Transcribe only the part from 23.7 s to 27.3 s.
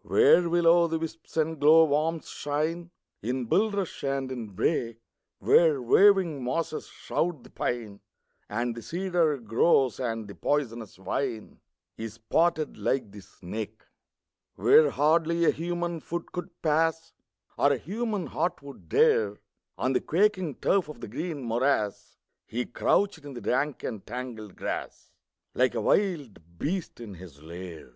and tangled grass, Like a wild beast in